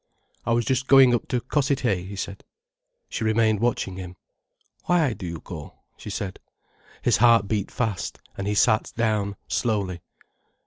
"I 0.47 0.53
was 0.53 0.65
just 0.65 0.87
going 0.87 1.13
up 1.13 1.27
to 1.27 1.39
Cossethay," 1.41 2.01
he 2.07 2.15
said. 2.15 2.43
She 3.07 3.23
remained 3.23 3.59
watching 3.59 3.97
him. 3.97 4.15
"Why 4.85 5.13
do 5.13 5.27
you 5.27 5.41
go?" 5.43 5.75
she 5.95 6.09
said. 6.09 6.39
His 7.03 7.17
heart 7.17 7.47
beat 7.47 7.69
fast, 7.69 8.17
and 8.35 8.47
he 8.47 8.55
sat 8.55 8.93
down, 8.97 9.35
slowly. 9.47 10.01